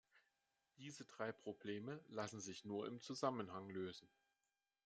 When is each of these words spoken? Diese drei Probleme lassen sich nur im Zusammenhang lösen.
Diese 0.79 1.05
drei 1.05 1.31
Probleme 1.31 2.03
lassen 2.07 2.41
sich 2.41 2.65
nur 2.65 2.87
im 2.87 2.99
Zusammenhang 3.01 3.69
lösen. 3.69 4.09